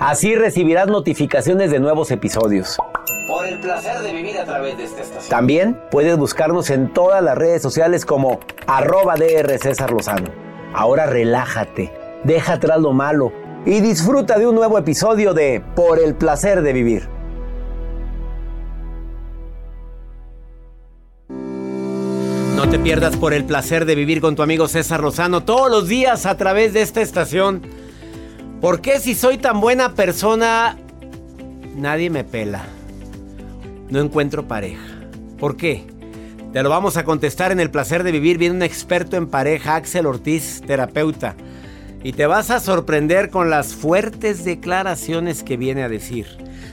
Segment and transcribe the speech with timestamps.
[0.00, 2.78] Así recibirás notificaciones de nuevos episodios.
[3.28, 5.28] Por el placer de vivir a través de esta estación.
[5.28, 10.30] También puedes buscarnos en todas las redes sociales como arroba DR César Lozano.
[10.72, 11.92] Ahora relájate,
[12.24, 13.30] deja atrás lo malo
[13.66, 17.06] y disfruta de un nuevo episodio de Por el placer de vivir.
[22.56, 25.88] No te pierdas por el placer de vivir con tu amigo César Lozano todos los
[25.88, 27.89] días a través de esta estación.
[28.60, 30.76] ¿Por qué si soy tan buena persona
[31.76, 32.66] nadie me pela?
[33.88, 34.82] No encuentro pareja.
[35.38, 35.86] ¿Por qué?
[36.52, 38.36] Te lo vamos a contestar en el placer de vivir.
[38.36, 41.36] Viene un experto en pareja, Axel Ortiz, terapeuta.
[42.02, 46.26] Y te vas a sorprender con las fuertes declaraciones que viene a decir.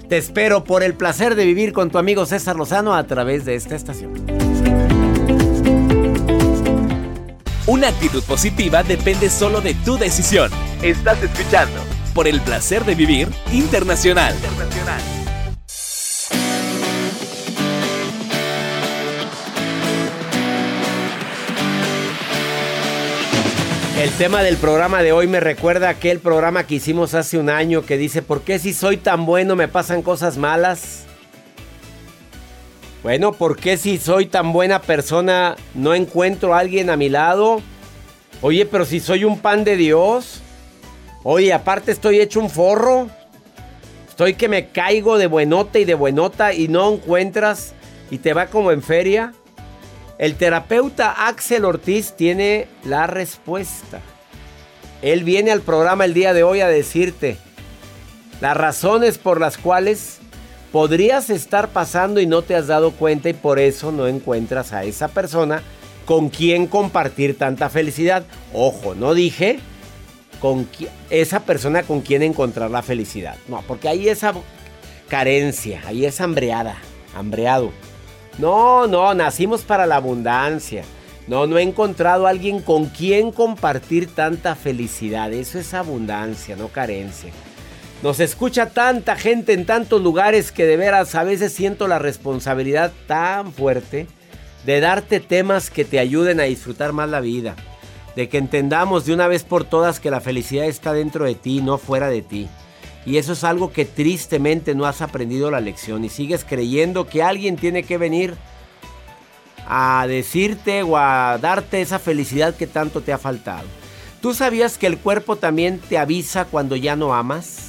[0.10, 3.56] Te espero por el placer de vivir con tu amigo César Lozano a través de
[3.56, 4.47] esta estación.
[7.68, 10.50] Una actitud positiva depende solo de tu decisión.
[10.82, 11.82] Estás escuchando
[12.14, 14.34] por el placer de vivir internacional.
[24.02, 27.50] El tema del programa de hoy me recuerda a aquel programa que hicimos hace un
[27.50, 31.07] año que dice, ¿por qué si soy tan bueno me pasan cosas malas?
[33.08, 37.62] Bueno, ¿por qué si soy tan buena persona no encuentro a alguien a mi lado?
[38.42, 40.42] Oye, pero si soy un pan de Dios.
[41.24, 43.08] Oye, aparte estoy hecho un forro.
[44.10, 47.76] Estoy que me caigo de buenota y de buenota y no encuentras
[48.12, 49.34] y te va como en feria.
[50.18, 54.02] El terapeuta Axel Ortiz tiene la respuesta.
[55.02, 57.38] Él viene al programa el día de hoy a decirte
[58.42, 60.20] las razones por las cuales
[60.72, 64.84] podrías estar pasando y no te has dado cuenta y por eso no encuentras a
[64.84, 65.62] esa persona
[66.06, 68.24] con quien compartir tanta felicidad.
[68.54, 69.60] Ojo, no dije
[70.40, 70.68] con
[71.10, 73.36] esa persona con quien encontrar la felicidad.
[73.48, 74.34] No, porque hay esa
[75.08, 76.78] carencia, ahí es hambreada,
[77.16, 77.72] hambreado.
[78.38, 80.84] No, no, nacimos para la abundancia.
[81.28, 85.34] No, no he encontrado a alguien con quien compartir tanta felicidad.
[85.34, 87.34] Eso es abundancia, no carencia.
[88.04, 92.92] Nos escucha tanta gente en tantos lugares que de veras a veces siento la responsabilidad
[93.08, 94.06] tan fuerte
[94.66, 97.56] de darte temas que te ayuden a disfrutar más la vida.
[98.16, 101.62] De que entendamos de una vez por todas que la felicidad está dentro de ti,
[101.62, 102.48] no fuera de ti.
[103.06, 107.24] Y eso es algo que tristemente no has aprendido la lección y sigues creyendo que
[107.24, 108.36] alguien tiene que venir
[109.68, 113.66] a decirte o a darte esa felicidad que tanto te ha faltado.
[114.22, 117.67] ¿Tú sabías que el cuerpo también te avisa cuando ya no amas?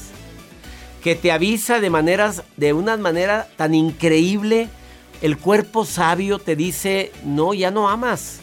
[1.02, 4.68] Que te avisa de maneras de una manera tan increíble.
[5.22, 8.40] El cuerpo sabio te dice, "No, ya no amas."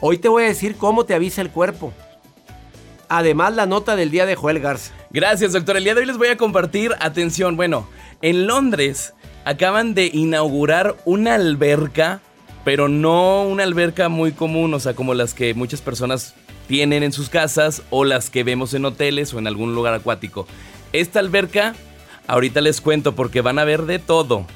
[0.00, 1.92] Hoy te voy a decir cómo te avisa el cuerpo.
[3.08, 4.92] Además, la nota del día de Joel Garza.
[5.10, 5.76] Gracias, doctor.
[5.76, 7.88] El día de hoy les voy a compartir, atención, bueno,
[8.20, 9.14] en Londres
[9.44, 12.20] acaban de inaugurar una alberca,
[12.64, 16.34] pero no una alberca muy común, o sea, como las que muchas personas
[16.66, 20.46] tienen en sus casas o las que vemos en hoteles o en algún lugar acuático.
[20.92, 21.74] Esta alberca,
[22.26, 24.46] ahorita les cuento porque van a ver de todo.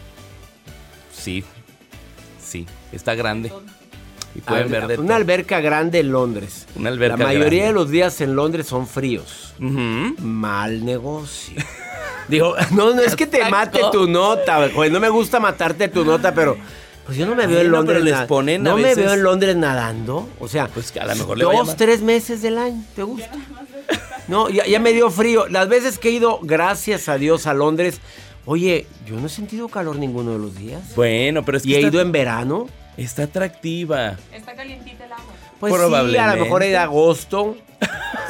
[1.15, 1.45] Sí,
[2.43, 3.53] sí, está grande.
[4.35, 5.17] Y pueden ver de una todo.
[5.17, 6.67] alberca grande en Londres.
[6.75, 7.67] Una alberca La mayoría grande.
[7.67, 9.55] de los días en Londres son fríos.
[9.59, 11.55] Mal negocio.
[12.29, 14.69] Digo, no, no es que te mate tu nota.
[14.91, 16.57] No me gusta matarte tu nota, pero
[17.05, 18.03] pues yo no me veo en Londres.
[18.03, 20.27] les ponen a no me veo en Londres nadando.
[20.41, 22.83] O sea, Pues que a lo mejor le va a dos, tres meses del año.
[22.97, 23.29] ¿Te gusta?
[24.29, 25.47] No, ya, ya me dio frío.
[25.49, 28.01] Las veces que he ido, gracias a Dios, a Londres,
[28.47, 30.95] oye, yo no he sentido calor ninguno de los días.
[30.95, 32.69] Bueno, pero es que Y he está, ido en verano.
[32.97, 34.17] está atractiva.
[34.33, 35.25] Está calientita el agua.
[35.61, 37.57] Pues sí, a lo mejor era agosto,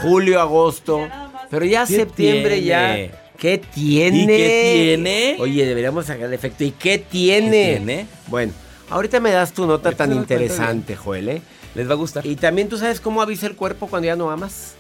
[0.03, 1.09] julio, agosto.
[1.51, 2.67] Pero ya ¿Qué septiembre tiene?
[2.67, 3.19] ya.
[3.39, 4.23] ¿Qué tiene?
[4.23, 5.37] ¿Y qué tiene?
[5.41, 6.63] Oye, deberíamos sacar el efecto.
[6.65, 7.51] ¿Y qué tiene?
[7.51, 8.07] ¿Qué tiene?
[8.29, 8.53] Bueno,
[8.89, 11.29] ahorita me das tu nota tan interesante, Joel.
[11.29, 11.43] ¿eh?
[11.75, 12.25] Les va a gustar.
[12.27, 14.75] Y también tú sabes cómo avisa el cuerpo cuando ya no amas.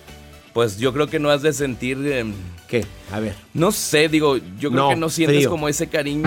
[0.52, 1.98] Pues yo creo que no has de sentir.
[2.12, 2.34] em,
[2.68, 2.84] ¿Qué?
[3.12, 3.34] A ver.
[3.54, 5.50] no sé, digo, yo creo No, que no sientes frío.
[5.50, 6.22] como ese cariño.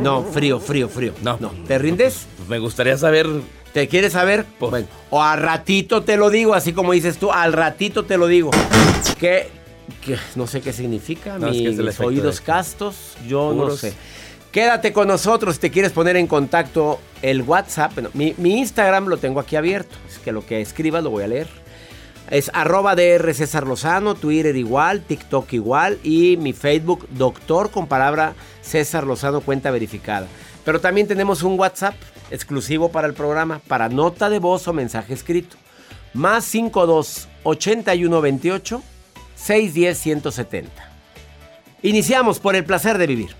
[0.00, 1.12] No, frío, frío, frío.
[1.22, 1.36] No.
[1.40, 1.50] no.
[1.66, 2.26] ¿Te rindes?
[2.36, 3.26] Pues me gustaría saber.
[3.72, 4.44] ¿Te quieres saber?
[4.58, 8.18] Pues- Bueno, o a ratito te lo digo, así como dices tú, al ratito te
[8.18, 8.50] lo digo.
[9.18, 9.48] Que,
[10.04, 13.80] que no sé qué significa, No, es que mis es oídos castos, yo no Puros.
[13.80, 13.92] sé.
[14.50, 17.92] Quédate con nosotros si te quieres poner en contacto el WhatsApp.
[17.94, 21.22] bueno, mi, mi Instagram lo tengo aquí abierto, es que lo que escribas lo voy
[21.22, 21.46] a leer.
[22.30, 28.34] Es arroba DR César Lozano, Twitter igual, TikTok igual y mi Facebook doctor con palabra
[28.62, 30.28] César Lozano cuenta verificada.
[30.64, 31.96] Pero también tenemos un WhatsApp
[32.30, 35.56] exclusivo para el programa, para nota de voz o mensaje escrito.
[36.14, 38.82] Más 52 81 28
[39.34, 40.70] 610 170.
[41.82, 43.39] Iniciamos por el placer de vivir.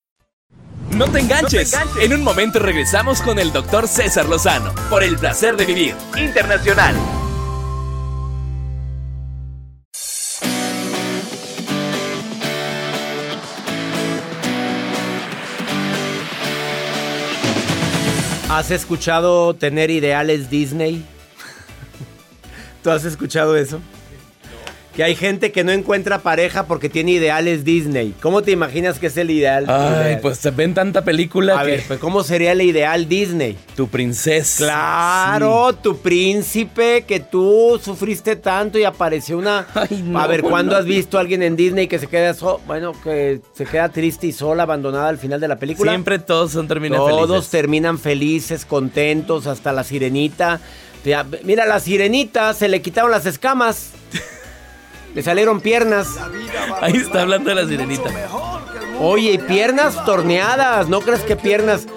[0.95, 1.73] No te enganches.
[1.99, 6.95] En un momento regresamos con el doctor César Lozano por el placer de vivir internacional.
[18.49, 21.05] ¿Has escuchado tener ideales Disney?
[22.83, 23.79] ¿Tú has escuchado eso?
[24.95, 28.13] Que hay gente que no encuentra pareja porque tiene ideales Disney.
[28.21, 29.63] ¿Cómo te imaginas que es el ideal?
[29.69, 30.19] Ay, ideal?
[30.21, 33.57] pues se ven tanta película A que ver, pues ¿cómo sería el ideal Disney?
[33.77, 34.65] tu princesa.
[34.65, 39.65] Claro, tu príncipe que tú sufriste tanto y apareció una.
[39.73, 40.77] Ay, no, a ver, ¿cuándo no.
[40.79, 44.27] has visto a alguien en Disney que se queda so- bueno, que se queda triste
[44.27, 45.91] y sola, abandonada al final de la película?
[45.93, 47.49] Siempre todos son terminan Todos felices.
[47.49, 50.59] terminan felices, contentos, hasta la sirenita.
[51.43, 53.91] Mira, la sirenita se le quitaron las escamas.
[55.13, 56.07] Le salieron piernas.
[56.79, 58.09] Ahí está hablando de la sirenita.
[58.99, 60.87] Oye, piernas torneadas.
[60.87, 61.87] ¿No crees que piernas?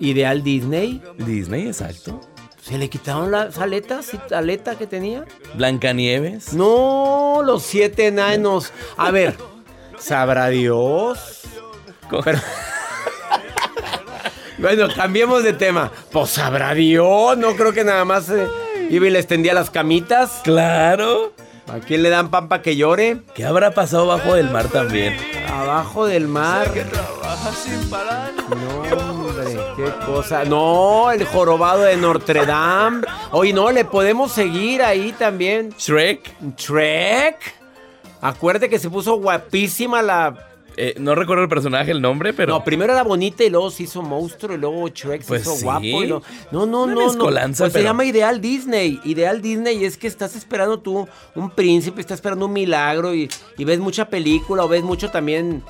[0.00, 1.02] Ideal Disney.
[1.18, 2.20] Disney, exacto.
[2.60, 4.10] ¿Se le quitaron las aletas?
[4.34, 5.24] ¿Aleta que tenía?
[5.54, 6.52] Blancanieves.
[6.52, 8.72] No, los siete enanos.
[8.96, 9.36] A ver,
[9.98, 11.42] sabrá Dios.
[12.24, 12.38] Pero-
[14.58, 15.90] bueno, cambiemos de tema.
[16.12, 17.36] Pues sabrá Dios.
[17.38, 18.46] No creo que nada más eh,
[18.90, 20.40] iba y le extendía las camitas.
[20.44, 21.32] Claro.
[21.70, 23.18] ¿A quién le dan pan para que llore?
[23.34, 25.14] ¿Qué habrá pasado bajo del mar también?
[25.52, 26.72] Abajo del mar.
[26.72, 28.32] que trabaja sin parar.
[28.48, 30.44] No, hombre, qué cosa.
[30.44, 33.06] No, el jorobado de Notre Dame.
[33.32, 35.74] Oye, no, le podemos seguir ahí también.
[35.76, 36.56] Shrek.
[36.56, 37.36] Shrek.
[38.22, 40.47] Acuérdate que se puso guapísima la.
[40.80, 42.52] Eh, no recuerdo el personaje, el nombre, pero.
[42.52, 45.56] No, primero era bonita y luego se hizo monstruo y luego Shrek se Pues hizo
[45.56, 45.64] sí.
[45.64, 45.82] guapo.
[45.84, 47.12] y luego- No, no, Una no.
[47.14, 47.54] no.
[47.56, 49.00] Pues se llama Ideal Disney.
[49.04, 53.64] Ideal Disney es que estás esperando tú un príncipe, estás esperando un milagro y, y
[53.64, 55.64] ves mucha película o ves mucho también.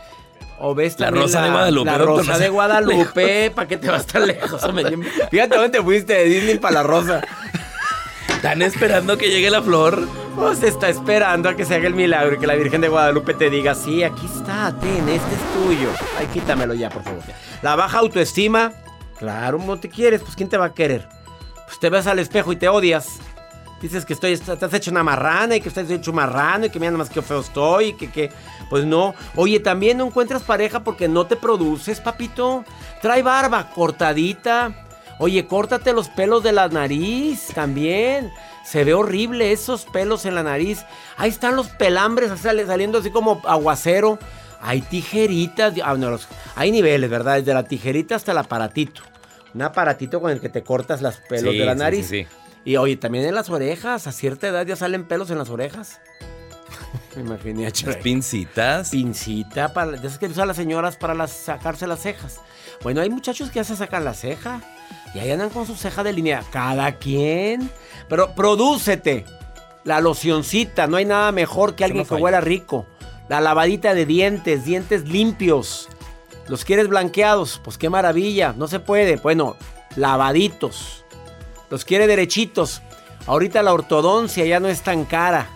[0.61, 3.51] O ves La Rosa de Guadalupe, La Rosa no de Guadalupe.
[3.55, 4.61] ¿Para qué te vas tan lejos?
[5.31, 7.23] Fíjate dónde te fuiste de Disney para la Rosa.
[8.29, 10.07] Están esperando que llegue la flor.
[10.37, 13.35] Pues está esperando a que se haga el milagro y que la Virgen de Guadalupe
[13.35, 15.89] te diga, sí, aquí está, ten, este es tuyo.
[16.17, 17.23] Ay, quítamelo ya, por favor.
[17.61, 18.73] La baja autoestima,
[19.19, 21.09] claro, no te quieres, pues ¿quién te va a querer?
[21.67, 23.19] Pues te ves al espejo y te odias.
[23.83, 26.93] Dices que estoy, estás hecho una marrana y que estás hecho marrano y que mira
[26.93, 28.31] nomás que feo estoy y que, que,
[28.71, 29.17] pues no.
[29.35, 32.65] Oye, también no encuentras pareja porque no te produces, papito.
[33.03, 34.88] Trae barba cortadita.
[35.19, 38.31] Oye, córtate los pelos de la nariz también.
[38.65, 40.85] Se ve horrible esos pelos en la nariz.
[41.17, 44.19] Ahí están los pelambres saliendo así como aguacero.
[44.61, 45.75] Hay tijeritas.
[45.85, 47.37] ah, no, los- hay niveles, ¿verdad?
[47.37, 49.03] Desde la tijerita hasta el aparatito.
[49.55, 52.07] Un aparatito con el que te cortas los pelos Sí, de la nariz.
[52.07, 52.29] sí, sí.
[52.65, 54.07] Y oye, también en las orejas.
[54.07, 56.01] A cierta edad ya salen pelos en las orejas.
[57.17, 58.91] Me imaginé a Las pincitas.
[58.91, 59.93] Pincita para.
[59.93, 62.41] Ya sabes que usan las señoras para las, sacarse las cejas.
[62.83, 64.61] Bueno, hay muchachos que ya se sacan la ceja.
[65.15, 66.45] Y ahí andan con su ceja delineada.
[66.51, 67.71] Cada quien.
[68.09, 69.25] Pero prodúcete.
[69.85, 70.87] La locioncita.
[70.87, 72.87] No hay nada mejor que alguien no que huela rico.
[73.29, 74.65] La lavadita de dientes.
[74.65, 75.89] Dientes limpios.
[76.49, 77.61] ¿Los quieres blanqueados?
[77.63, 78.55] Pues qué maravilla.
[78.57, 79.17] No se puede.
[79.17, 79.57] Bueno,
[79.97, 81.05] lavaditos.
[81.71, 82.83] Los quiere derechitos.
[83.27, 85.51] Ahorita la ortodoncia ya no es tan cara.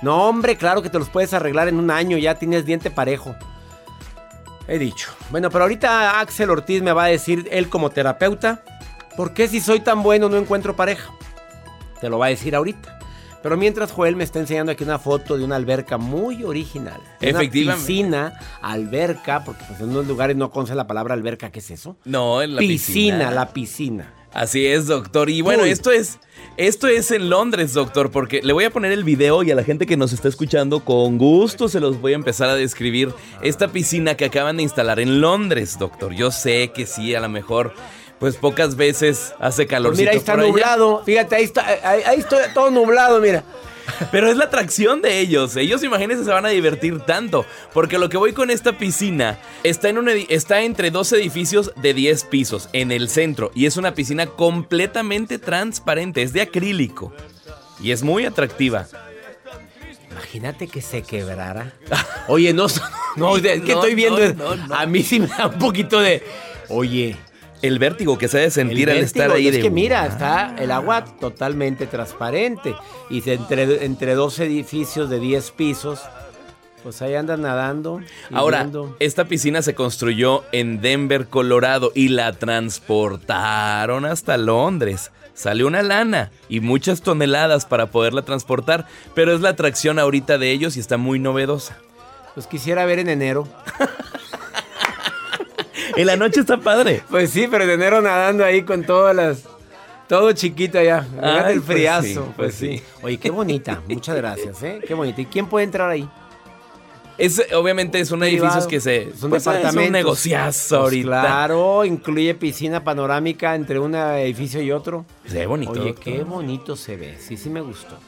[0.00, 3.34] No, hombre, claro que te los puedes arreglar en un año, ya tienes diente parejo.
[4.68, 5.10] He dicho.
[5.30, 8.62] Bueno, pero ahorita Axel Ortiz me va a decir, él como terapeuta,
[9.16, 11.10] ¿por qué si soy tan bueno no encuentro pareja?
[12.00, 12.98] Te lo va a decir ahorita.
[13.42, 17.00] Pero mientras Joel me está enseñando aquí una foto de una alberca muy original.
[17.20, 17.62] Efectivamente.
[17.62, 21.70] Una piscina, alberca, porque pues en unos lugares no conoce la palabra alberca, ¿qué es
[21.70, 21.96] eso?
[22.04, 23.30] No, en la piscina, piscina.
[23.30, 24.14] la piscina.
[24.32, 25.30] Así es, doctor.
[25.30, 25.70] Y bueno, Uy.
[25.70, 26.18] esto es
[26.58, 29.62] esto es en Londres, doctor, porque le voy a poner el video y a la
[29.62, 33.68] gente que nos está escuchando con gusto se los voy a empezar a describir esta
[33.68, 36.12] piscina que acaban de instalar en Londres, doctor.
[36.14, 37.72] Yo sé que sí, a lo mejor
[38.18, 39.92] pues pocas veces hace calor.
[39.92, 41.04] Pues mira, ahí está nublado.
[41.04, 43.44] Fíjate, ahí está, ahí, ahí está todo nublado, mira.
[44.10, 45.56] Pero es la atracción de ellos.
[45.56, 47.44] Ellos, imagínense, se van a divertir tanto.
[47.72, 51.94] Porque lo que voy con esta piscina está, en un está entre dos edificios de
[51.94, 53.50] 10 pisos en el centro.
[53.54, 56.22] Y es una piscina completamente transparente.
[56.22, 57.12] Es de acrílico.
[57.80, 58.86] Y es muy atractiva.
[60.10, 61.72] Imagínate que se quebrara.
[62.28, 62.66] Oye, no,
[63.16, 64.18] no, es que No, estoy viendo.
[64.34, 64.74] no, no, no.
[64.74, 66.22] A mí sí me da un poquito de.
[66.68, 67.16] Oye,
[67.62, 69.62] El vértigo que se ha de sentir el al estar ahí y es de.
[69.62, 72.74] que mira, está el agua totalmente transparente.
[73.10, 76.00] Y se- entre, entre dos edificios de 10 pisos,
[76.84, 78.00] pues ahí andan nadando.
[78.32, 78.96] Ahora, viendo.
[79.00, 85.10] esta piscina se construyó en Denver, Colorado, y la transportaron hasta Londres.
[85.34, 90.50] Salió una lana y muchas toneladas para poderla transportar, pero es la atracción ahorita de
[90.50, 91.76] ellos y está muy novedosa.
[92.36, 93.46] Los quisiera ver en enero.
[95.98, 97.02] En la noche está padre.
[97.10, 99.42] Pues sí, pero en enero nadando ahí con todas las.
[100.06, 101.04] Todo chiquito allá.
[101.20, 102.06] Ay, el pues friazo.
[102.06, 102.78] sí, pues, pues sí.
[102.78, 102.84] sí.
[103.02, 103.82] Oye, qué bonita.
[103.88, 104.80] Muchas gracias, ¿eh?
[104.86, 105.20] Qué bonita.
[105.20, 106.08] ¿Y quién puede entrar ahí?
[107.18, 108.68] Es, obviamente es un edificio Privado.
[108.68, 109.12] que se...
[109.16, 109.82] Son pues, departamentos.
[109.82, 111.20] Es un negociazo Pues ahorita.
[111.20, 115.04] Claro, incluye piscina panorámica entre un edificio y otro.
[115.26, 115.72] Se ve bonito.
[115.72, 116.04] Oye, doctor.
[116.04, 117.18] qué bonito se ve.
[117.18, 117.98] Sí, sí me gustó.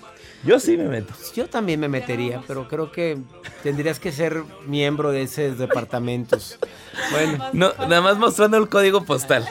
[0.44, 1.12] Yo sí me meto.
[1.34, 3.18] Yo también me metería, pero creo que
[3.62, 6.58] tendrías que ser miembro de esos departamentos.
[7.10, 9.46] Bueno, No, nada más mostrando el código postal.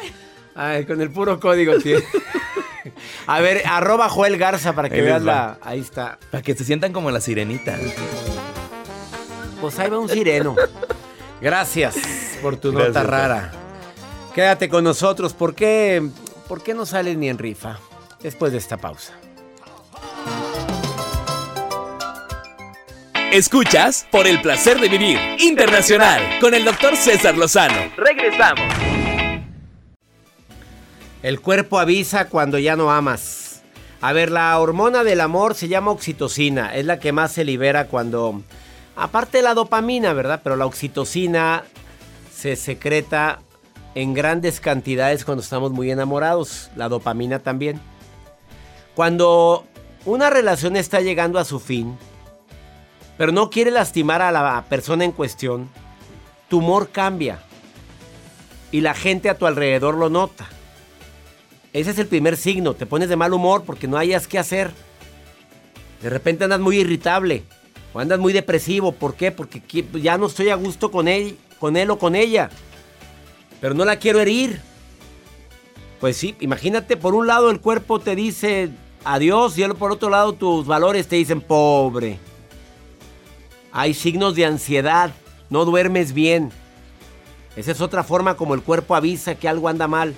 [0.56, 2.04] ay, con el puro código tiene.
[3.28, 5.60] A ver, arroba Joel Garza para que Ahí veas la.
[5.62, 6.18] Ahí está.
[6.32, 7.78] Para que se sientan como la sirenita.
[9.62, 10.56] Pues ahí va un sireno.
[11.42, 11.96] Gracias
[12.42, 13.52] por tu Gracias, nota rara.
[14.34, 15.34] Quédate con nosotros.
[15.34, 16.08] ¿Por qué,
[16.48, 17.78] ¿Por qué no sales ni en rifa?
[18.22, 19.14] Después de esta pausa.
[23.32, 27.76] Escuchas por el placer de vivir internacional con el doctor César Lozano.
[27.96, 28.66] Regresamos.
[31.22, 33.62] El cuerpo avisa cuando ya no amas.
[34.02, 36.74] A ver, la hormona del amor se llama oxitocina.
[36.74, 38.42] Es la que más se libera cuando...
[38.96, 40.42] Aparte de la dopamina, ¿verdad?
[40.44, 41.66] Pero la oxitocina
[42.36, 43.42] se secreta
[43.94, 46.72] en grandes cantidades cuando estamos muy enamorados.
[46.76, 47.80] La dopamina también.
[48.96, 49.68] Cuando
[50.06, 51.96] una relación está llegando a su fin,
[53.20, 55.70] pero no quiere lastimar a la persona en cuestión,
[56.48, 57.44] tu humor cambia
[58.72, 60.48] y la gente a tu alrededor lo nota.
[61.74, 64.72] Ese es el primer signo, te pones de mal humor porque no hayas qué hacer.
[66.02, 67.44] De repente andas muy irritable
[67.92, 69.34] o andas muy depresivo, ¿por qué?
[69.34, 69.62] Porque
[70.02, 72.50] ya no estoy a gusto con él, con él o con ella.
[73.60, 74.62] Pero no la quiero herir.
[76.00, 78.70] Pues sí, imagínate, por un lado el cuerpo te dice
[79.04, 82.29] adiós y por otro lado tus valores te dicen pobre.
[83.72, 85.12] Hay signos de ansiedad,
[85.50, 86.52] no duermes bien.
[87.56, 90.16] Esa es otra forma como el cuerpo avisa que algo anda mal.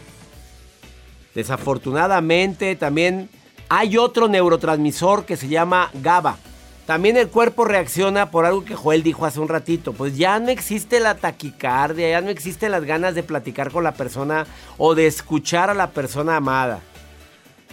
[1.34, 3.30] Desafortunadamente también
[3.70, 6.38] hay otro neurotransmisor que se llama GABA.
[6.86, 9.94] También el cuerpo reacciona por algo que Joel dijo hace un ratito.
[9.94, 13.94] Pues ya no existe la taquicardia, ya no existen las ganas de platicar con la
[13.94, 14.46] persona
[14.78, 16.82] o de escuchar a la persona amada.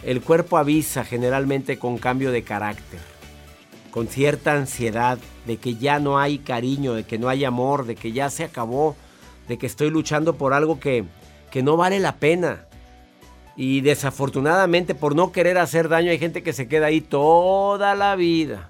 [0.04, 3.00] El cuerpo avisa generalmente con cambio de carácter,
[3.90, 7.97] con cierta ansiedad de que ya no hay cariño, de que no hay amor, de
[7.97, 8.97] que ya se acabó,
[9.49, 11.04] de que estoy luchando por algo que,
[11.50, 12.64] que no vale la pena.
[13.57, 18.14] Y desafortunadamente por no querer hacer daño hay gente que se queda ahí toda la
[18.14, 18.68] vida.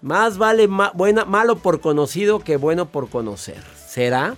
[0.00, 3.62] Más vale malo por conocido que bueno por conocer.
[3.86, 4.36] ¿Será?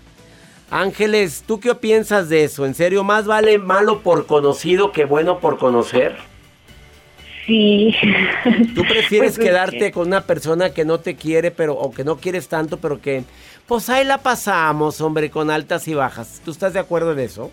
[0.71, 2.67] Ángeles, ¿tú qué piensas de eso?
[2.67, 6.17] ¿En serio más vale malo por conocido que bueno por conocer?
[7.47, 7.95] Sí.
[8.75, 12.17] ¿Tú prefieres pues quedarte con una persona que no te quiere, pero o que no
[12.17, 13.25] quieres tanto, pero que
[13.67, 16.41] pues ahí la pasamos, hombre, con altas y bajas?
[16.45, 17.51] ¿Tú estás de acuerdo en eso?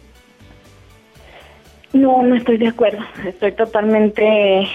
[1.93, 3.03] No, no estoy de acuerdo.
[3.25, 4.67] Estoy totalmente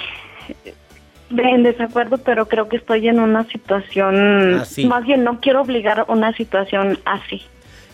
[1.30, 6.04] en desacuerdo, pero creo que estoy en una situación, más bien no quiero obligar a
[6.08, 7.42] una situación así.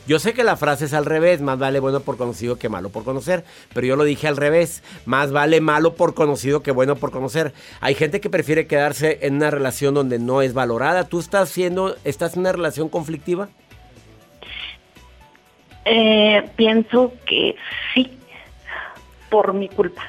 [0.06, 2.88] Yo sé que la frase es al revés, más vale bueno por conocido que malo
[2.88, 6.96] por conocer, pero yo lo dije al revés, más vale malo por conocido que bueno
[6.96, 7.52] por conocer.
[7.80, 11.04] Hay gente que prefiere quedarse en una relación donde no es valorada.
[11.04, 13.48] ¿Tú estás siendo, estás en una relación conflictiva?
[15.84, 17.54] Eh, pienso que
[17.94, 18.10] sí,
[19.30, 20.02] por mi culpa.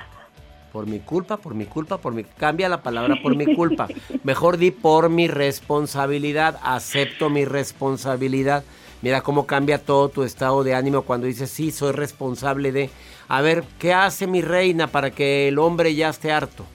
[0.74, 2.24] Por mi culpa, por mi culpa, por mi...
[2.24, 3.88] Cambia la palabra por mi culpa.
[4.24, 6.60] Mejor di por mi responsabilidad.
[6.64, 8.64] Acepto mi responsabilidad.
[9.04, 12.90] Mira cómo cambia todo tu estado de ánimo cuando dices, sí, soy responsable de...
[13.28, 16.66] A ver, ¿qué hace mi reina para que el hombre ya esté harto?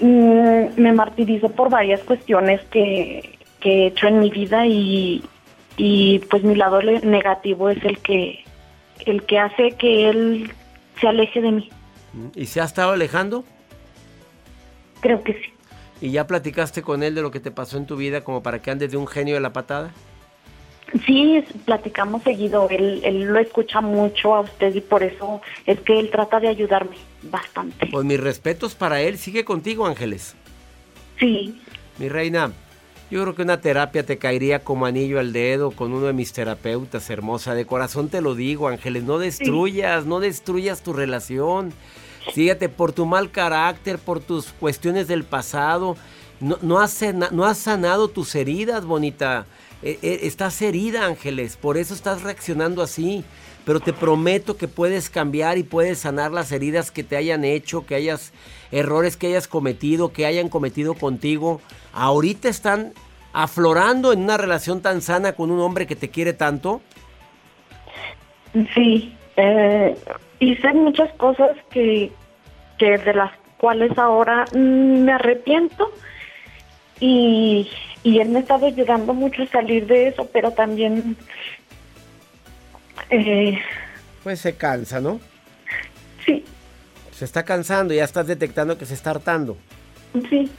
[0.00, 5.22] Mm, me martirizo por varias cuestiones que, he hecho en mi vida y,
[5.76, 8.42] y pues mi lado negativo es el que,
[9.06, 10.52] el que hace que él
[11.00, 11.70] se aleje de mí.
[12.34, 13.44] ¿Y se ha estado alejando?
[15.00, 15.52] Creo que sí.
[16.00, 18.60] ¿Y ya platicaste con él de lo que te pasó en tu vida como para
[18.60, 19.92] que andes de un genio de la patada?
[21.06, 22.68] Sí, platicamos seguido.
[22.68, 26.48] Él, él lo escucha mucho a usted y por eso es que él trata de
[26.48, 27.86] ayudarme bastante.
[27.86, 29.16] Pues mis respetos para él.
[29.16, 30.34] Sigue contigo, Ángeles.
[31.18, 31.60] Sí.
[31.98, 32.52] Mi reina,
[33.10, 36.32] yo creo que una terapia te caería como anillo al dedo con uno de mis
[36.32, 37.54] terapeutas, hermosa.
[37.54, 39.04] De corazón te lo digo, Ángeles.
[39.04, 41.72] No destruyas, no destruyas tu relación.
[42.32, 45.96] Síguete por tu mal carácter, por tus cuestiones del pasado.
[46.40, 49.46] No, no, has, no has sanado tus heridas, bonita.
[49.82, 53.24] Eh, eh, estás herida, Ángeles, por eso estás reaccionando así.
[53.64, 57.86] Pero te prometo que puedes cambiar y puedes sanar las heridas que te hayan hecho,
[57.86, 58.32] que hayas
[58.72, 61.60] errores que hayas cometido, que hayan cometido contigo.
[61.92, 62.92] Ahorita están
[63.32, 66.80] aflorando en una relación tan sana con un hombre que te quiere tanto.
[68.74, 69.96] Sí, eh,
[70.46, 72.12] hice muchas cosas que,
[72.78, 75.92] que de las cuales ahora mm, me arrepiento
[77.00, 77.68] y
[78.04, 81.16] y él me ha estado ayudando mucho a salir de eso, pero también...
[83.10, 83.58] Eh,
[84.22, 85.20] pues se cansa, ¿no?
[86.24, 86.44] Sí.
[87.12, 89.56] Se está cansando, ya estás detectando que se está hartando.
[90.28, 90.50] Sí.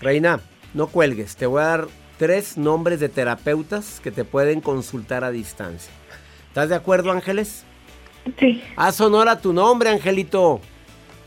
[0.00, 0.40] Reina,
[0.72, 5.30] no cuelgues, te voy a dar tres nombres de terapeutas que te pueden consultar a
[5.30, 5.92] distancia.
[6.48, 7.64] ¿Estás de acuerdo, Ángeles?
[8.38, 8.62] Sí.
[8.76, 10.60] Haz honor a tu nombre, Angelito.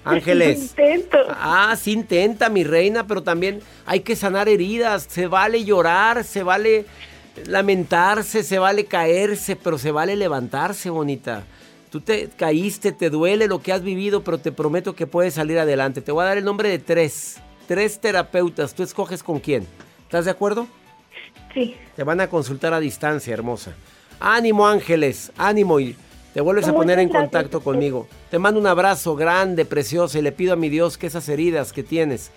[0.04, 0.60] Ángeles.
[0.60, 1.18] Intento.
[1.30, 5.06] Ah, sí intenta, mi reina, pero también hay que sanar heridas.
[5.10, 6.86] Se vale llorar, se vale
[7.46, 11.44] lamentarse, se vale caerse, pero se vale levantarse, bonita.
[11.90, 15.60] Tú te caíste, te duele lo que has vivido, pero te prometo que puedes salir
[15.60, 16.02] adelante.
[16.02, 17.38] Te voy a dar el nombre de tres.
[17.68, 18.74] Tres terapeutas.
[18.74, 19.68] Tú escoges con quién.
[20.04, 20.68] ¿Estás de acuerdo?
[21.54, 21.76] Sí.
[21.96, 23.74] Te van a consultar a distancia, hermosa.
[24.20, 25.32] Ánimo, Ángeles.
[25.38, 25.80] Ánimo.
[25.80, 25.96] Y
[26.38, 28.06] te vuelves a poner en contacto conmigo.
[28.30, 31.74] Te mando un abrazo grande, precioso, y le pido a mi Dios que esas heridas
[31.74, 32.30] que tienes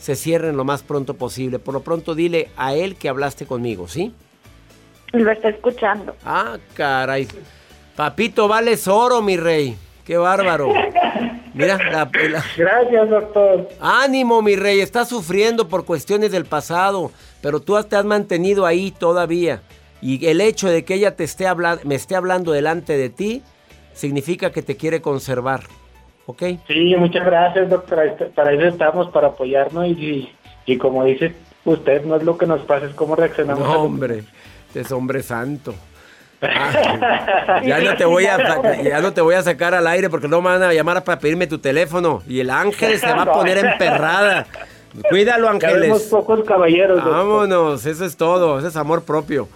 [0.00, 1.60] se cierren lo más pronto posible.
[1.60, 4.12] Por lo pronto dile a él que hablaste conmigo, ¿sí?
[5.12, 6.16] Lo está escuchando.
[6.24, 7.28] Ah, caray.
[7.94, 9.76] Papito, vales oro, mi rey.
[10.04, 10.72] Qué bárbaro.
[11.54, 13.68] Mira, la- la- Gracias, doctor.
[13.80, 18.90] ánimo, mi rey, estás sufriendo por cuestiones del pasado, pero tú te has mantenido ahí
[18.90, 19.62] todavía.
[20.08, 21.46] Y el hecho de que ella te esté
[21.84, 23.42] me esté hablando delante de ti
[23.92, 25.60] significa que te quiere conservar.
[26.26, 26.42] ¿Ok?
[26.68, 28.04] Sí, muchas gracias, doctora.
[28.04, 29.86] Este- Para eso estamos, para apoyarnos.
[29.86, 30.32] Y, y,
[30.66, 33.64] y como dice usted, no es lo que nos pasa, es cómo reaccionamos.
[33.66, 34.22] No, hombre,
[34.68, 35.74] este es hombre santo.
[36.42, 38.36] Ah, ya no te voy a
[38.82, 41.18] ya no te voy a sacar al aire porque no me van a llamar para
[41.18, 44.46] pedirme tu teléfono y el ángel se va a poner emperrada.
[45.08, 46.02] Cuídalo, Ya vemos ángeles.
[46.10, 47.02] pocos caballeros.
[47.02, 49.48] Vámonos, eso es todo, ese es amor propio.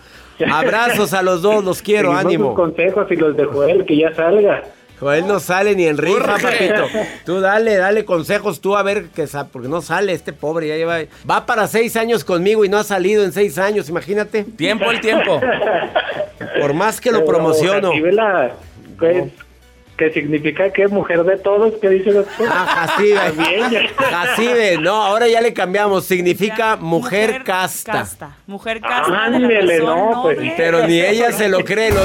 [0.53, 2.47] Abrazos a los dos, los quiero, Seguimos ánimo.
[2.49, 4.63] sus consejos y los de Joel, que ya salga.
[4.99, 6.87] Joel no sale ni en rifa, papito.
[7.25, 10.77] Tú dale, dale consejos tú a ver que sa- porque no sale este pobre, ya
[10.77, 10.99] lleva,
[11.29, 14.45] va para seis años conmigo y no ha salido en seis años, imagínate.
[14.45, 15.41] Tiempo el tiempo.
[16.61, 17.93] Por más que lo Pero, promociono.
[20.01, 21.75] ¿Qué, qué significa que mujer de todos?
[21.81, 22.49] ¿Qué dice doctor?
[22.51, 23.89] Ah, Jacibe.
[23.97, 26.05] Jacibe, no, ahora ya le cambiamos.
[26.07, 27.93] Significa mujer, casta.
[27.93, 28.37] Casta.
[28.47, 29.25] Mujer casta.
[29.25, 30.39] Ándele, no, pues.
[30.39, 30.55] noble.
[30.57, 32.01] Pero ni ella se lo cree, lo,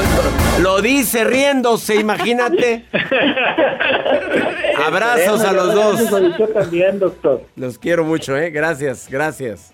[0.61, 2.85] lo dice riéndose, imagínate.
[4.85, 6.37] Abrazos a los dos.
[6.37, 7.43] Yo también, doctor.
[7.55, 8.51] Los quiero mucho, ¿eh?
[8.51, 9.73] Gracias, gracias.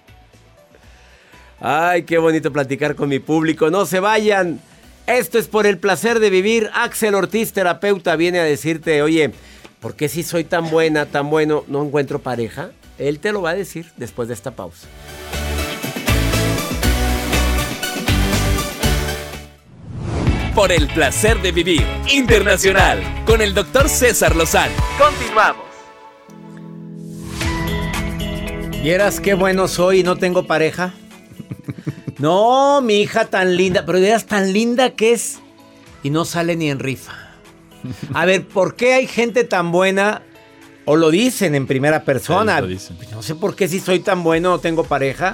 [1.60, 3.70] Ay, qué bonito platicar con mi público.
[3.70, 4.60] No se vayan.
[5.08, 6.70] Esto es por el placer de vivir.
[6.74, 9.32] Axel Ortiz, terapeuta, viene a decirte, oye,
[9.80, 12.72] ¿por qué si soy tan buena, tan bueno, no encuentro pareja?
[12.98, 14.88] Él te lo va a decir después de esta pausa.
[20.56, 24.74] Por el placer de vivir internacional con el doctor César Lozano.
[24.98, 25.66] Continuamos.
[28.84, 30.94] ¿Vieras qué bueno soy y no tengo pareja?
[32.22, 35.40] No, mi hija tan linda, pero vieras tan linda que es
[36.04, 37.14] y no sale ni en rifa.
[38.14, 40.22] A ver, ¿por qué hay gente tan buena?
[40.86, 42.58] O lo dicen en primera persona.
[42.58, 42.98] Sí, lo dicen.
[43.12, 45.34] No sé por qué si soy tan bueno no tengo pareja.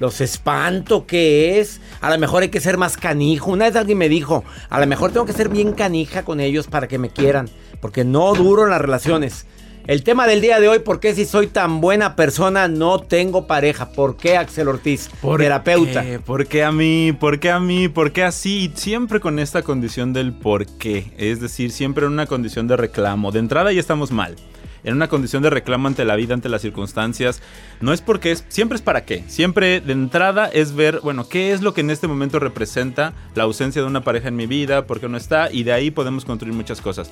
[0.00, 1.80] Los espanto que es.
[2.02, 3.50] A lo mejor hay que ser más canijo.
[3.50, 6.66] Una vez alguien me dijo, a lo mejor tengo que ser bien canija con ellos
[6.66, 7.48] para que me quieran.
[7.80, 9.46] Porque no duro en las relaciones.
[9.88, 13.48] El tema del día de hoy, ¿por qué si soy tan buena persona no tengo
[13.48, 13.90] pareja?
[13.90, 16.04] ¿Por qué Axel Ortiz, terapeuta?
[16.04, 16.20] qué?
[16.20, 17.12] ¿Por qué a mí?
[17.18, 17.88] ¿Por qué a mí?
[17.88, 18.70] ¿Por qué así?
[18.76, 21.10] Siempre con esta condición del por qué.
[21.18, 23.32] Es decir, siempre en una condición de reclamo.
[23.32, 24.36] De entrada ya estamos mal.
[24.84, 27.42] En una condición de reclamo ante la vida, ante las circunstancias.
[27.80, 29.24] No es porque es, siempre es para qué.
[29.26, 33.42] Siempre de entrada es ver, bueno, qué es lo que en este momento representa la
[33.42, 36.24] ausencia de una pareja en mi vida, por qué no está, y de ahí podemos
[36.24, 37.10] construir muchas cosas.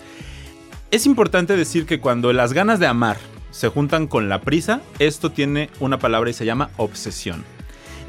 [0.90, 3.16] Es importante decir que cuando las ganas de amar
[3.52, 7.44] se juntan con la prisa, esto tiene una palabra y se llama obsesión.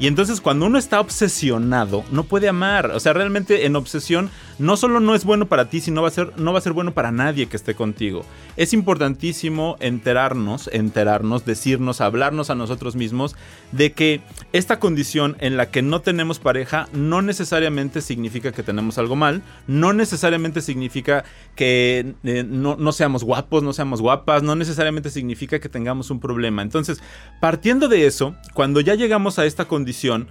[0.00, 2.90] Y entonces cuando uno está obsesionado, no puede amar.
[2.90, 4.30] O sea, realmente en obsesión
[4.62, 6.72] no solo no es bueno para ti, sino va a ser, no va a ser
[6.72, 8.24] bueno para nadie que esté contigo.
[8.56, 13.34] Es importantísimo enterarnos, enterarnos, decirnos, hablarnos a nosotros mismos
[13.72, 14.20] de que
[14.52, 19.42] esta condición en la que no tenemos pareja no necesariamente significa que tenemos algo mal,
[19.66, 21.24] no necesariamente significa
[21.56, 26.20] que eh, no, no seamos guapos, no seamos guapas, no necesariamente significa que tengamos un
[26.20, 26.62] problema.
[26.62, 27.02] Entonces,
[27.40, 30.28] partiendo de eso, cuando ya llegamos a esta condición,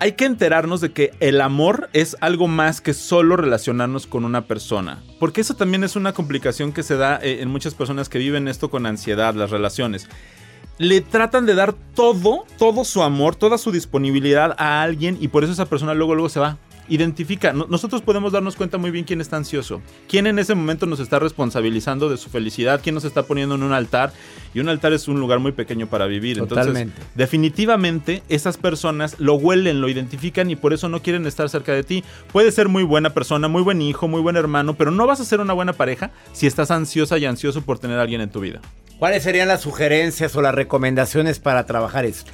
[0.00, 4.46] hay que enterarnos de que el amor es algo más que solo relacionarnos con una
[4.46, 5.02] persona.
[5.18, 8.48] Porque eso también es una complicación que se da eh, en muchas personas que viven
[8.48, 10.08] esto con ansiedad, las relaciones.
[10.78, 15.42] Le tratan de dar todo, todo su amor, toda su disponibilidad a alguien y por
[15.42, 16.58] eso esa persona luego, luego se va.
[16.88, 20.86] Identifica, No- nosotros podemos darnos cuenta muy bien quién está ansioso, quién en ese momento
[20.86, 24.12] nos está responsabilizando de su felicidad, quién nos está poniendo en un altar
[24.54, 26.38] y un altar es un lugar muy pequeño para vivir.
[26.38, 26.94] Totalmente.
[26.94, 31.72] Entonces, definitivamente esas personas lo huelen, lo identifican y por eso no quieren estar cerca
[31.72, 32.04] de ti.
[32.32, 35.24] Puede ser muy buena persona, muy buen hijo, muy buen hermano, pero no vas a
[35.24, 38.40] ser una buena pareja si estás ansiosa y ansioso por tener a alguien en tu
[38.40, 38.60] vida.
[38.98, 42.32] ¿Cuáles serían las sugerencias o las recomendaciones para trabajar esto?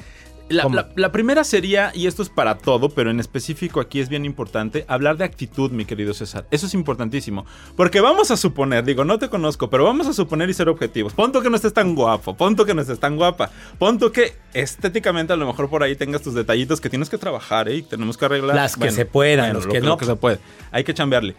[0.51, 0.77] La, ¿Cómo?
[0.77, 4.27] la- la primera sería, y esto es para todo, pero en específico aquí es bien
[4.27, 6.47] importante, hablar de actitud, mi querido César.
[6.51, 7.47] Eso es importantísimo.
[7.77, 11.15] Porque vamos a suponer, digo, no te conozco, pero vamos a suponer y ser objetivos.
[11.15, 15.33] Ponto que no estés tan guapo, ponto que no estés tan guapa, ponto que estéticamente
[15.33, 17.77] a lo mejor por ahí tengas tus detallitos que tienes que trabajar ¿eh?
[17.77, 18.55] y tenemos que arreglar.
[18.55, 19.89] Las que se puedan, los lo que no.
[19.89, 20.39] lo que se puede.
[20.73, 21.35] Hay que chambearle.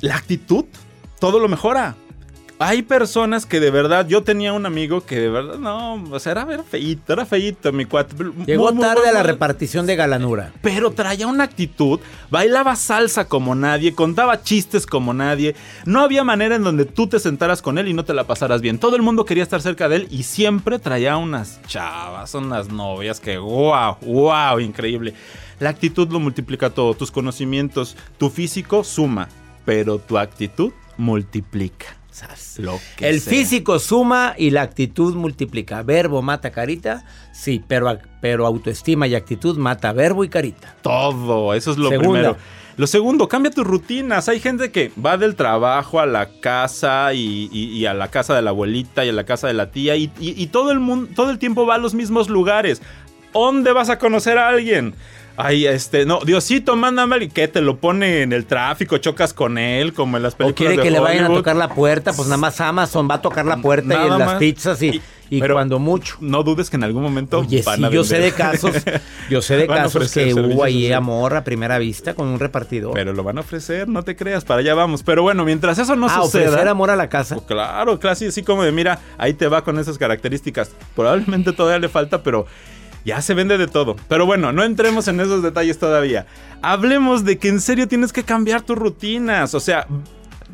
[0.00, 0.64] La actitud,
[1.20, 1.94] todo lo mejora.
[2.66, 6.32] Hay personas que de verdad, yo tenía un amigo que de verdad, no, o sea,
[6.32, 8.16] era, feíto, era feíto, mi cuate.
[8.46, 10.50] Llegó Muy, tarde muy, a la repartición de galanura.
[10.62, 12.00] pero traía una actitud,
[12.30, 15.54] bailaba salsa como nadie, contaba chistes como nadie.
[15.84, 18.62] No había manera en donde tú te sentaras con él y no te la pasaras
[18.62, 18.78] bien.
[18.78, 23.20] Todo el mundo quería estar cerca de él y siempre traía unas chavas, unas novias
[23.20, 25.12] que wow, wow, increíble.
[25.60, 29.28] La actitud lo multiplica todo, tus conocimientos, tu físico suma,
[29.66, 31.98] pero tu actitud multiplica.
[32.58, 33.30] Lo que El sea.
[33.32, 35.82] físico suma y la actitud multiplica.
[35.82, 40.74] Verbo mata carita, sí, pero, pero autoestima y actitud mata verbo y carita.
[40.82, 42.10] Todo, eso es lo Segunda.
[42.12, 42.36] primero.
[42.76, 44.28] Lo segundo, cambia tus rutinas.
[44.28, 48.34] Hay gente que va del trabajo a la casa y, y- y a la casa
[48.34, 50.80] de la abuelita y a la casa de la tía y, y- y todo el
[50.80, 52.82] mundo, todo el tiempo va a los mismos lugares.
[53.32, 54.94] ¿Dónde vas a conocer a alguien?
[55.36, 59.58] Ay, este, no, Diosito, mándame y que te lo pone en el tráfico, chocas con
[59.58, 62.12] él, como en las O películas quiere de que le vayan a tocar la puerta,
[62.12, 65.40] pues nada más Amazon va a tocar la puerta y en las pizzas y, y
[65.40, 66.16] cuando mucho.
[66.20, 68.74] No dudes que en algún momento Oye, van sí, a yo sé de casos,
[69.30, 72.94] yo sé de casos que hubo ahí amor a primera vista con un repartidor.
[72.94, 75.02] Pero lo van a ofrecer, no te creas, para allá vamos.
[75.02, 76.48] Pero bueno, mientras eso no ah, suceda.
[76.48, 77.34] ofrecer amor a la casa.
[77.34, 80.70] Pues claro, casi así como de, mira, ahí te va con esas características.
[80.94, 82.46] Probablemente todavía le falta, pero
[83.04, 83.96] ya se vende de todo.
[84.08, 86.26] Pero bueno, no entremos en esos detalles todavía.
[86.62, 89.54] Hablemos de que en serio tienes que cambiar tus rutinas.
[89.54, 89.86] O sea,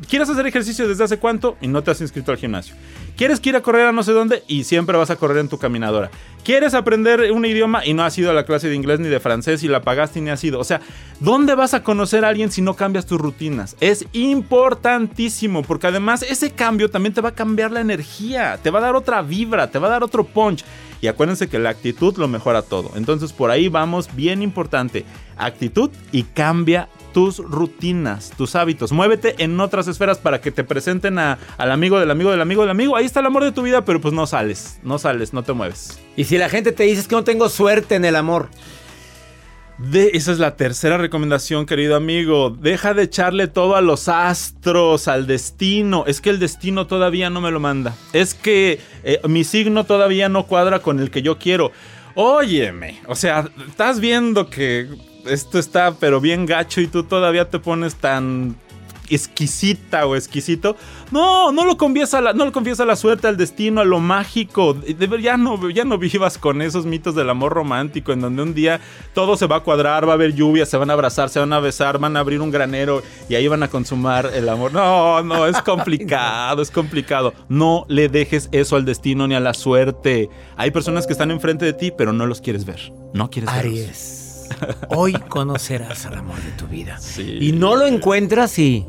[0.09, 2.75] ¿quieres hacer ejercicio desde hace cuánto y no te has inscrito al gimnasio?
[3.17, 5.57] ¿Quieres ir a correr a no sé dónde y siempre vas a correr en tu
[5.57, 6.09] caminadora?
[6.43, 9.19] ¿Quieres aprender un idioma y no has ido a la clase de inglés ni de
[9.19, 10.59] francés y la pagaste ni has ido?
[10.59, 10.81] O sea,
[11.19, 13.75] ¿dónde vas a conocer a alguien si no cambias tus rutinas?
[13.79, 18.79] Es importantísimo porque además ese cambio también te va a cambiar la energía, te va
[18.79, 20.63] a dar otra vibra, te va a dar otro punch.
[20.99, 22.91] Y acuérdense que la actitud lo mejora todo.
[22.95, 25.05] Entonces por ahí vamos, bien importante.
[25.45, 28.91] Actitud y cambia tus rutinas, tus hábitos.
[28.93, 32.61] Muévete en otras esferas para que te presenten a- al amigo del amigo del amigo
[32.61, 32.95] del amigo.
[32.95, 35.51] Ahí está el amor de tu vida, pero pues no sales, no sales, no te
[35.53, 35.99] mueves.
[36.15, 38.49] Y si la gente te dice es que no tengo suerte en el amor.
[39.77, 42.51] De, esa es la tercera recomendación, querido amigo.
[42.51, 46.03] Deja de echarle todo a los astros, al destino.
[46.05, 47.95] Es que el destino todavía no me lo manda.
[48.13, 51.71] Es que eh, mi signo todavía no cuadra con el que yo quiero.
[52.13, 54.87] Óyeme, o sea, estás viendo que
[55.25, 58.55] esto está pero bien gacho y tú todavía te pones tan
[59.09, 60.77] exquisita o exquisito.
[61.11, 63.83] No, no lo confías a la, no lo confías a la suerte, al destino, a
[63.85, 64.73] lo mágico.
[64.73, 68.41] De ver- ya no, ya no vivas con esos mitos del amor romántico en donde
[68.41, 68.79] un día
[69.13, 71.51] todo se va a cuadrar, va a haber lluvia, se van a abrazar, se van
[71.51, 74.71] a besar, van a abrir un granero y ahí van a consumar el amor.
[74.71, 77.33] No, no, es complicado, es complicado.
[77.49, 80.29] No le dejes eso al destino ni a la suerte.
[80.55, 82.93] Hay personas que están enfrente de ti, pero no los quieres ver.
[83.13, 83.73] No quieres verlos.
[83.73, 84.20] Aries,
[84.89, 86.97] hoy conocerás al amor de tu vida.
[86.99, 87.37] Sí.
[87.41, 88.85] Y no lo encuentras y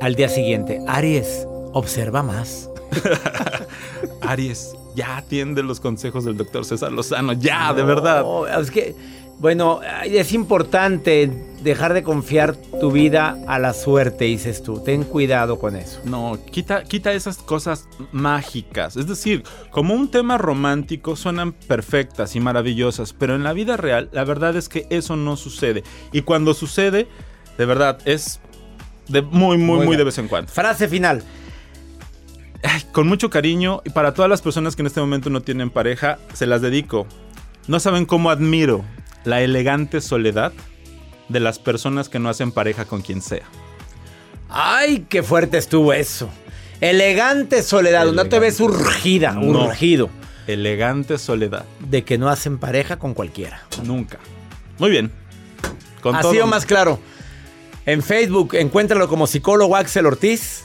[0.00, 2.70] al día siguiente, Aries, observa más.
[4.20, 8.24] Aries, ya atiende los consejos del doctor César Lozano, ya, de verdad.
[8.60, 8.94] Es que,
[9.38, 11.30] bueno, es importante
[11.62, 14.82] dejar de confiar tu vida a la suerte, dices tú.
[14.82, 16.00] Ten cuidado con eso.
[16.04, 18.96] No, quita, quita esas cosas mágicas.
[18.96, 24.08] Es decir, como un tema romántico suenan perfectas y maravillosas, pero en la vida real
[24.12, 25.82] la verdad es que eso no sucede.
[26.12, 27.06] Y cuando sucede,
[27.58, 28.40] de verdad, es
[29.08, 30.50] de muy, muy, muy, de vez en cuando.
[30.50, 31.22] Frase final.
[32.62, 35.68] Ay, con mucho cariño y para todas las personas que en este momento no tienen
[35.68, 37.06] pareja, se las dedico.
[37.68, 38.84] No saben cómo admiro
[39.26, 40.52] la elegante soledad
[41.28, 43.42] de las personas que no hacen pareja con quien sea.
[44.48, 46.30] Ay, qué fuerte estuvo eso.
[46.80, 49.64] Elegante soledad, no te ves urgida, No.
[49.66, 50.08] urgido.
[50.46, 51.64] Elegante soledad.
[51.80, 53.62] De que no hacen pareja con cualquiera.
[53.84, 54.18] Nunca.
[54.78, 55.10] Muy bien.
[56.00, 57.00] Con ha todo- sido más claro.
[57.84, 60.62] En Facebook, encuéntralo como psicólogo Axel Ortiz.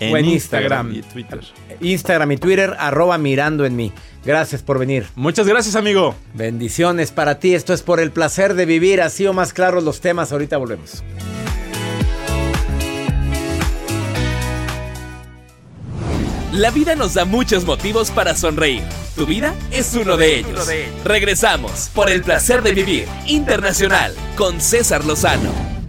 [0.00, 0.94] En o en Instagram Instagram.
[0.94, 1.40] y Twitter.
[1.80, 3.92] Instagram y Twitter, arroba mirando en mí.
[4.24, 5.06] Gracias por venir.
[5.14, 6.14] Muchas gracias, amigo.
[6.34, 7.54] Bendiciones para ti.
[7.54, 9.00] Esto es por el placer de vivir.
[9.00, 10.32] Así o más claros los temas.
[10.32, 11.02] Ahorita volvemos.
[16.52, 18.82] La vida nos da muchos motivos para sonreír.
[19.14, 20.68] Tu vida es uno de ellos.
[21.04, 25.79] Regresamos por el placer de vivir internacional con César Lozano.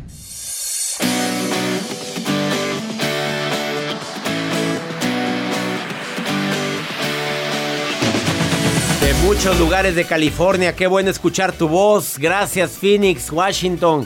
[9.33, 10.75] Muchos lugares de California.
[10.75, 12.19] Qué bueno escuchar tu voz.
[12.19, 14.05] Gracias, Phoenix, Washington.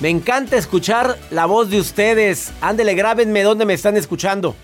[0.00, 2.52] Me encanta escuchar la voz de ustedes.
[2.60, 4.54] Ándele, grábenme dónde me están escuchando.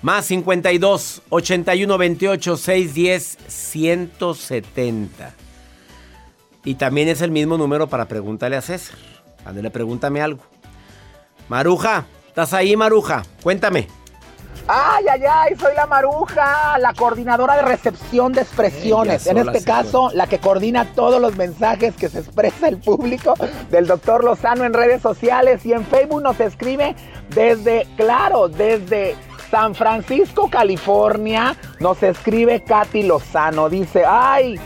[0.00, 5.34] Más 52 81 28 610 170.
[6.64, 8.96] Y también es el mismo número para preguntarle a César.
[9.44, 10.44] Ándele, pregúntame algo.
[11.50, 13.22] Maruja, ¿estás ahí, Maruja?
[13.42, 13.97] Cuéntame.
[14.66, 19.26] Ay, ay, ay, soy la Maruja, la coordinadora de recepción de expresiones.
[19.26, 23.34] En este caso, la que coordina todos los mensajes que se expresa el público
[23.70, 26.94] del doctor Lozano en redes sociales y en Facebook nos escribe
[27.30, 29.16] desde, claro, desde
[29.50, 33.70] San Francisco, California, nos escribe Katy Lozano.
[33.70, 34.60] Dice, ay,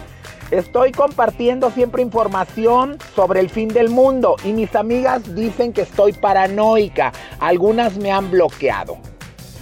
[0.51, 6.13] estoy compartiendo siempre información sobre el fin del mundo y mis amigas dicen que estoy
[6.13, 7.13] paranoica.
[7.39, 8.99] Algunas me han bloqueado.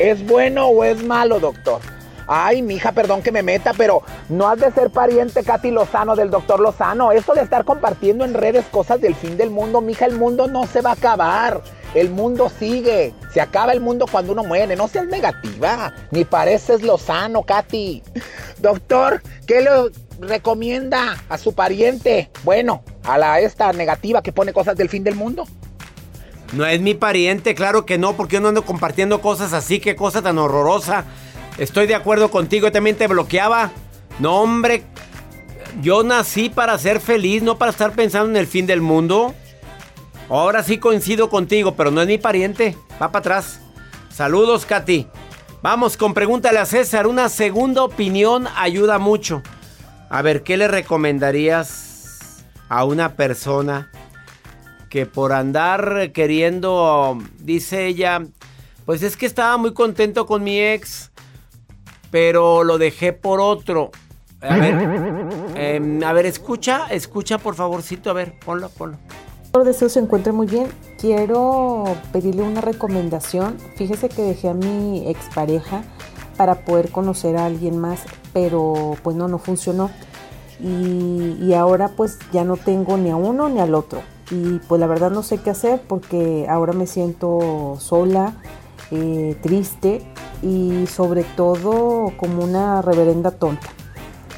[0.00, 1.82] ¿Es bueno o es malo, doctor?
[2.26, 6.30] Ay, mija, perdón que me meta, pero no has de ser pariente, Katy Lozano, del
[6.30, 7.12] doctor Lozano.
[7.12, 10.66] Eso de estar compartiendo en redes cosas del fin del mundo, mija, el mundo no
[10.66, 11.60] se va a acabar.
[11.92, 13.12] El mundo sigue.
[13.34, 14.74] Se acaba el mundo cuando uno muere.
[14.74, 15.92] No seas negativa.
[16.12, 18.02] Ni pareces Lozano, Katy.
[18.58, 22.30] Doctor, ¿qué le recomienda a su pariente?
[22.42, 25.44] Bueno, a la esta negativa que pone cosas del fin del mundo.
[26.52, 29.94] No es mi pariente, claro que no, porque yo no ando compartiendo cosas así, qué
[29.94, 31.04] cosa tan horrorosa.
[31.58, 33.70] Estoy de acuerdo contigo, yo también te bloqueaba.
[34.18, 34.84] No, hombre,
[35.80, 39.34] yo nací para ser feliz, no para estar pensando en el fin del mundo.
[40.28, 42.76] Ahora sí coincido contigo, pero no es mi pariente.
[42.94, 43.60] Va para atrás.
[44.10, 45.06] Saludos, Katy.
[45.62, 47.06] Vamos con pregúntale a César.
[47.06, 49.42] Una segunda opinión ayuda mucho.
[50.08, 53.90] A ver, ¿qué le recomendarías a una persona
[54.90, 58.26] que por andar queriendo, dice ella,
[58.84, 61.12] pues es que estaba muy contento con mi ex,
[62.10, 63.92] pero lo dejé por otro.
[64.42, 64.74] A ver,
[65.54, 68.98] em, a ver, escucha, escucha por favorcito, a ver, ponlo, ponlo.
[69.52, 70.66] Por deseo se encuentra muy bien.
[70.98, 73.58] Quiero pedirle una recomendación.
[73.76, 75.84] Fíjese que dejé a mi expareja
[76.36, 78.00] para poder conocer a alguien más,
[78.32, 79.90] pero pues no, no funcionó.
[80.58, 84.02] Y ahora pues ya no tengo ni a uno ni al otro.
[84.30, 88.34] Y pues la verdad no sé qué hacer porque ahora me siento sola,
[88.92, 90.02] eh, triste
[90.42, 93.68] y sobre todo como una reverenda tonta.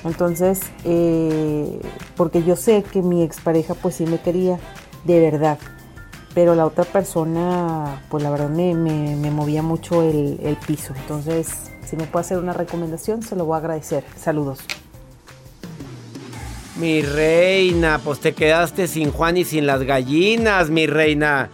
[0.04, 1.80] Entonces, eh,
[2.16, 4.58] porque yo sé que mi expareja pues sí me quería
[5.04, 5.58] de verdad,
[6.34, 10.94] pero la otra persona pues la verdad me, me- me movía mucho el, el piso.
[10.96, 14.04] Entonces, si me puede hacer una recomendación, se lo voy a agradecer.
[14.16, 14.58] Saludos.
[16.76, 21.50] Mi reina, pues te quedaste sin Juan y sin las gallinas, mi reina.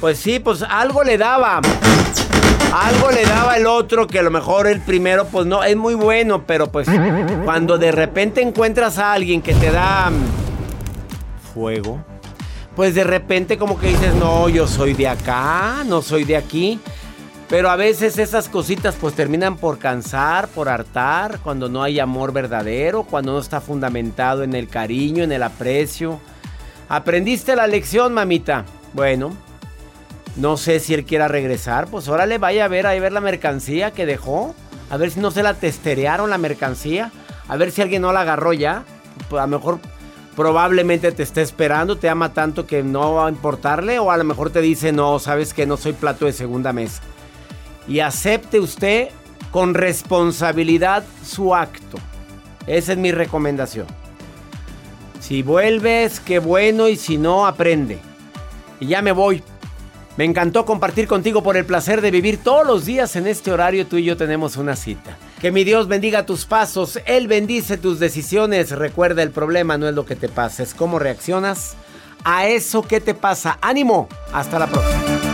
[0.00, 1.60] Pues sí, pues algo le daba.
[2.72, 5.94] Algo le daba el otro que a lo mejor el primero, pues no, es muy
[5.94, 6.88] bueno, pero pues
[7.44, 12.02] cuando de repente encuentras a alguien que te da mm, fuego,
[12.74, 16.80] pues de repente como que dices, no, yo soy de acá, no soy de aquí.
[17.48, 22.32] Pero a veces esas cositas pues terminan por cansar, por hartar, cuando no hay amor
[22.32, 26.20] verdadero, cuando no está fundamentado en el cariño, en el aprecio.
[26.88, 28.64] ¿Aprendiste la lección, mamita?
[28.92, 29.36] Bueno,
[30.36, 33.92] no sé si él quiera regresar, pues órale, vaya a ver, a ver la mercancía
[33.92, 34.54] que dejó.
[34.90, 37.10] A ver si no se la testerearon la mercancía.
[37.48, 38.84] A ver si alguien no la agarró ya.
[39.28, 39.78] Pues a lo mejor
[40.36, 43.98] probablemente te esté esperando, te ama tanto que no va a importarle.
[43.98, 47.00] O a lo mejor te dice, no, sabes que no soy plato de segunda mesa.
[47.86, 49.08] Y acepte usted
[49.50, 51.98] con responsabilidad su acto.
[52.66, 53.86] Esa es mi recomendación.
[55.20, 57.98] Si vuelves, qué bueno, y si no, aprende.
[58.80, 59.42] Y ya me voy.
[60.16, 63.86] Me encantó compartir contigo por el placer de vivir todos los días en este horario.
[63.86, 65.16] Tú y yo tenemos una cita.
[65.40, 68.70] Que mi Dios bendiga tus pasos, Él bendice tus decisiones.
[68.70, 71.74] Recuerda, el problema no es lo que te pasa, es cómo reaccionas
[72.24, 73.58] a eso que te pasa.
[73.60, 75.33] Ánimo, hasta la próxima.